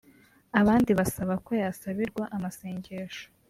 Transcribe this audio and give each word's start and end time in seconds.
abandi 0.61 0.91
basaba 0.99 1.33
ko 1.45 1.51
yasabirwa 1.61 2.23
amasengesho 2.35 3.25